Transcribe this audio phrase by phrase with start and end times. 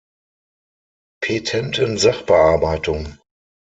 [1.21, 3.05] Petentensachbearbeitung.